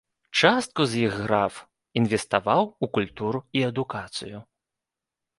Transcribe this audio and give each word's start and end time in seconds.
Частку 0.39 0.85
з 0.93 1.01
іх 1.07 1.17
граф 1.25 1.59
інвеставаў 2.01 2.63
у 2.87 2.89
культуру 2.97 3.41
і 3.61 3.63
адукацыю. 3.67 4.37